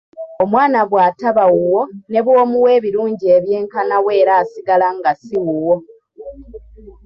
[0.43, 5.75] Omwana bw’ataba wuwo ne bw’omuwa ebirungi ebyenkana wa era asigala nga si wuwo.